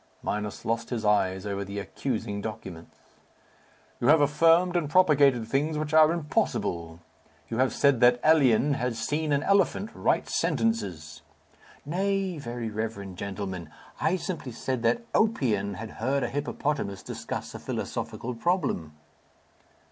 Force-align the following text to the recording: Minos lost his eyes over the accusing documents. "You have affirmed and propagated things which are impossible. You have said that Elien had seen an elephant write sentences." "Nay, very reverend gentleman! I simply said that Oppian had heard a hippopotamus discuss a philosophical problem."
Minos 0.23 0.65
lost 0.65 0.89
his 0.89 1.05
eyes 1.05 1.45
over 1.45 1.63
the 1.63 1.77
accusing 1.77 2.41
documents. 2.41 2.97
"You 3.99 4.07
have 4.07 4.19
affirmed 4.19 4.75
and 4.75 4.89
propagated 4.89 5.47
things 5.47 5.77
which 5.77 5.93
are 5.93 6.11
impossible. 6.11 7.01
You 7.49 7.59
have 7.59 7.71
said 7.71 7.99
that 7.99 8.19
Elien 8.23 8.73
had 8.73 8.95
seen 8.95 9.31
an 9.31 9.43
elephant 9.43 9.91
write 9.93 10.27
sentences." 10.27 11.21
"Nay, 11.85 12.39
very 12.39 12.71
reverend 12.71 13.19
gentleman! 13.19 13.69
I 13.99 14.15
simply 14.15 14.53
said 14.53 14.81
that 14.81 15.05
Oppian 15.13 15.75
had 15.75 15.91
heard 15.91 16.23
a 16.23 16.29
hippopotamus 16.29 17.03
discuss 17.03 17.53
a 17.53 17.59
philosophical 17.59 18.33
problem." 18.33 18.93